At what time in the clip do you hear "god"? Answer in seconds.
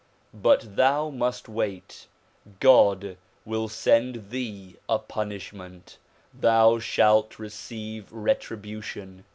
2.59-3.17